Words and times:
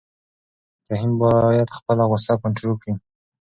رحیم 0.89 1.13
باید 1.21 1.75
خپله 1.77 2.03
غوسه 2.09 2.33
کنټرول 2.43 2.75
کړي. 2.81 2.93